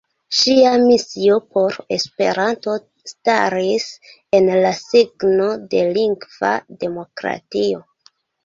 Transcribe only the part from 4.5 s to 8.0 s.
la signo de lingva demokratio.